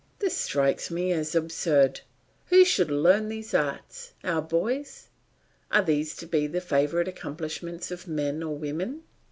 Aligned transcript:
This 0.17 0.35
strikes 0.35 0.89
me 0.89 1.11
as 1.11 1.35
absurd. 1.35 2.01
Who 2.47 2.65
should 2.65 2.89
learn 2.89 3.29
these 3.29 3.53
arts 3.53 4.13
our 4.23 4.41
boys? 4.41 5.09
Are 5.71 5.83
these 5.83 6.15
to 6.15 6.25
be 6.25 6.47
the 6.47 6.59
favourite 6.59 7.07
accomplishments 7.07 7.91
of 7.91 8.07
men 8.07 8.41
or 8.41 8.55
women? 8.57 9.03